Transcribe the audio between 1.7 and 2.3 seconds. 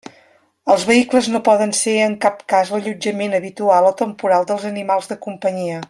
ser en